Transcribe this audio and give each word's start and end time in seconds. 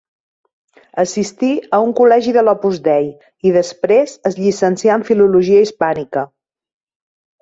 Assistí 1.01 1.49
a 1.77 1.79
un 1.87 1.91
col·legi 1.99 2.33
de 2.37 2.43
l'Opus 2.47 2.79
Dei 2.89 3.05
i 3.49 3.53
després 3.61 4.17
es 4.31 4.39
llicencià 4.41 4.97
en 5.01 5.07
filologia 5.11 5.61
hispànica. 5.67 6.25